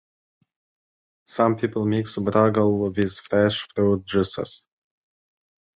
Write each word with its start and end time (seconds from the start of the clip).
Some 1.27 1.57
people 1.57 1.85
mix 1.85 2.17
Brugal 2.17 2.91
with 2.95 3.17
fresh 3.19 3.67
fruit 3.75 4.03
juices. 4.03 4.67